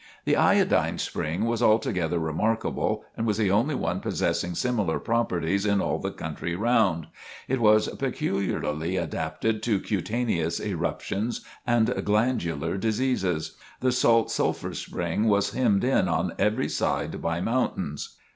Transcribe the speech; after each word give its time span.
The 0.25 0.35
Iodine 0.35 0.97
Spring 0.97 1.45
was 1.45 1.61
altogether 1.61 2.17
remarkable 2.17 3.05
and 3.15 3.27
was 3.27 3.37
the 3.37 3.51
only 3.51 3.75
one 3.75 3.99
possessing 3.99 4.55
similar 4.55 4.97
properties 4.99 5.63
in 5.63 5.79
all 5.79 5.99
the 5.99 6.09
country 6.09 6.55
round. 6.55 7.05
It 7.47 7.61
was 7.61 7.87
peculiarly 7.87 8.97
adapted 8.97 9.61
to 9.61 9.79
cutaneous 9.79 10.59
eruptions 10.59 11.41
and 11.67 11.93
glandular 12.03 12.77
diseases. 12.77 13.55
The 13.81 13.91
Salt 13.91 14.31
Sulphur 14.31 14.73
Spring 14.73 15.27
was 15.27 15.51
hemmed 15.51 15.83
in 15.83 16.07
on 16.07 16.33
every 16.39 16.67
side 16.67 17.21
by 17.21 17.39
mountains. 17.39 18.17